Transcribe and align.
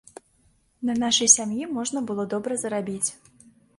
На 0.89 0.95
нашай 1.03 1.29
сям'і 1.35 1.67
можна 1.75 1.99
было 2.11 2.25
добра 2.33 2.59
зарабіць. 2.63 3.09